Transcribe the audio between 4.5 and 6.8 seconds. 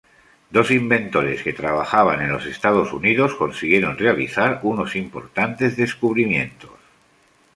unos importantes descubrimientos.